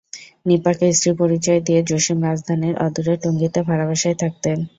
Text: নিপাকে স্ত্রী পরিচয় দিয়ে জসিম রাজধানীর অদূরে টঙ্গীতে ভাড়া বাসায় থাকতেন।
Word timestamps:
নিপাকে 0.45 0.85
স্ত্রী 0.91 1.11
পরিচয় 1.21 1.59
দিয়ে 1.67 1.79
জসিম 1.89 2.19
রাজধানীর 2.27 2.75
অদূরে 2.85 3.13
টঙ্গীতে 3.23 3.59
ভাড়া 3.67 3.85
বাসায় 3.89 4.17
থাকতেন। 4.21 4.57